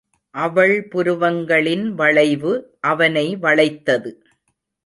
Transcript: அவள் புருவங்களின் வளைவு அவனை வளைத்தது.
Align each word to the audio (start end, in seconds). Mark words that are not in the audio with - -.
அவள் 0.35 0.87
புருவங்களின் 0.87 1.85
வளைவு 1.91 2.53
அவனை 2.81 3.37
வளைத்தது. 3.37 4.13